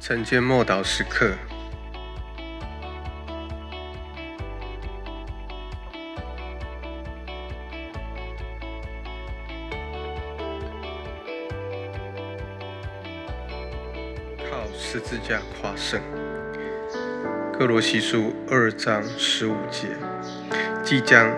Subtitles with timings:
[0.00, 1.34] 晨间默祷时刻，
[14.48, 16.00] 靠十字架夸胜。
[17.52, 19.88] 哥罗西书二章十五节，
[20.82, 21.28] 即将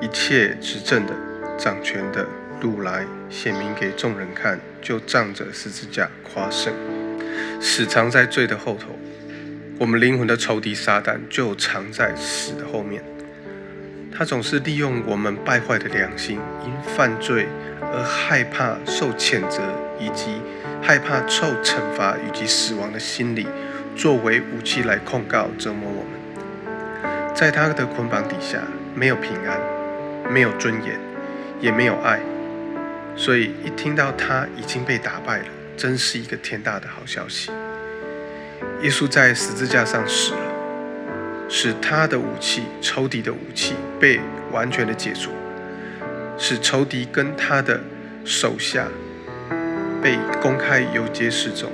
[0.00, 1.14] 一切执政的、
[1.56, 2.26] 掌权的
[2.60, 6.74] 掳来，显明给众人看，就仗着十字架夸胜。
[7.60, 8.88] 死藏在罪的后头，
[9.78, 13.02] 我们灵魂的仇敌撒旦就藏在死的后面。
[14.16, 17.46] 他总是利用我们败坏的良心，因犯罪
[17.80, 19.62] 而害怕受谴责，
[20.00, 20.40] 以及
[20.82, 23.46] 害怕受惩罚以及死亡的心理，
[23.94, 27.34] 作为武器来控告折磨我们。
[27.34, 28.58] 在他的捆绑底下，
[28.94, 29.60] 没有平安，
[30.32, 30.98] 没有尊严，
[31.60, 32.18] 也没有爱。
[33.14, 35.44] 所以一听到他已经被打败了。
[35.78, 37.52] 真是一个天大的好消息！
[38.82, 40.40] 耶稣在十字架上死了，
[41.48, 44.20] 使他的武器、仇敌的武器被
[44.50, 45.30] 完全的解除，
[46.36, 47.80] 使仇敌跟他的
[48.24, 48.88] 手下
[50.02, 51.70] 被公开游街示众。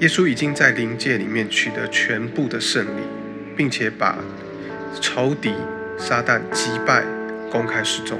[0.00, 3.02] 耶稣已经在灵界里面取得全部的胜利，
[3.56, 4.18] 并且把
[5.00, 5.54] 仇敌
[5.96, 7.04] 撒旦击败，
[7.52, 8.18] 公开示众。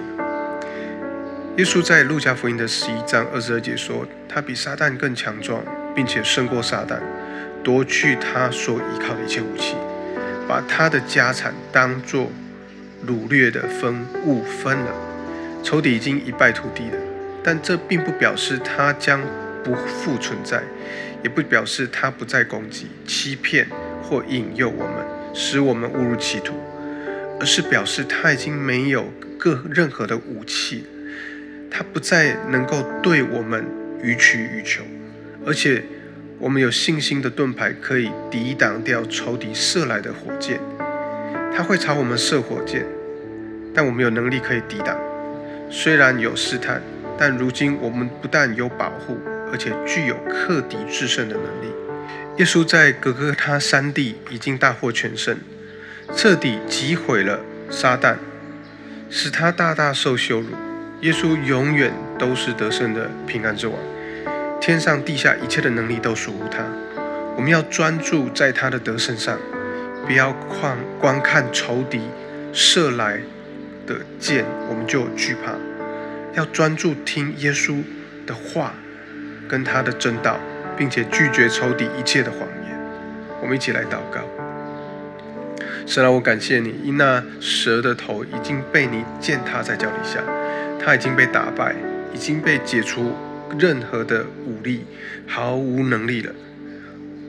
[1.57, 5.63] 耶稣在路加福音的十一章二十二节说：“他比撒旦更强壮，
[5.95, 7.01] 并且胜过撒旦，
[7.65, 9.75] 夺去他所依靠的一切武器，
[10.49, 12.31] 把他的家产当作
[13.07, 14.93] 掳掠的分物分了。
[15.63, 16.97] 仇敌已经一败涂地了，
[17.43, 19.21] 但这并不表示他将
[19.65, 20.63] 不复存在，
[21.23, 23.67] 也不表示他不再攻击、欺骗
[24.03, 26.55] 或引诱我们，使我们误入歧途，
[27.41, 30.87] 而是表示他已经没有各任何的武器。”
[31.71, 33.65] 他不再能够对我们
[34.03, 34.83] 予取予求，
[35.47, 35.83] 而且
[36.39, 40.61] 我们有信心的盾牌可以抵挡掉仇敌射来的火箭。
[41.55, 42.85] 他会朝我们射火箭，
[43.75, 44.99] 但我们有能力可以抵挡。
[45.71, 46.83] 虽然有试探，
[47.19, 49.19] 但如今我们不但有保护，
[49.53, 51.73] 而且具有克敌制胜的能力。
[52.39, 55.37] 耶稣在格格他山地已经大获全胜，
[56.17, 58.17] 彻底击毁了撒旦，
[59.11, 60.49] 使他大大受羞辱。
[61.01, 63.75] 耶稣永远都是得胜的平安之王，
[64.61, 66.59] 天上地下一切的能力都属乎他。
[67.37, 69.39] 我们要专注在他的得胜上，
[70.07, 70.31] 不要
[70.61, 72.03] 看观看仇敌
[72.53, 73.19] 射来
[73.87, 75.53] 的箭，我们就惧怕。
[76.35, 77.83] 要专注听耶稣
[78.27, 78.75] 的话，
[79.49, 80.39] 跟他的真道，
[80.77, 82.79] 并且拒绝仇敌一切的谎言。
[83.41, 84.21] 我们一起来祷告。
[85.87, 90.21] 神啊，我感谢你，因那蛇的头已经被你践踏在脚底下。
[90.83, 91.75] 他已经被打败，
[92.13, 93.13] 已经被解除
[93.59, 94.85] 任何的武力，
[95.27, 96.33] 毫无能力了。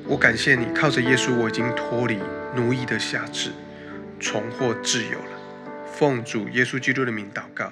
[0.07, 2.17] 我感谢你，靠着耶稣，我已经脱离
[2.55, 3.51] 奴役的辖制，
[4.19, 5.39] 重获自由了。
[5.93, 7.71] 奉主耶稣基督的名祷告。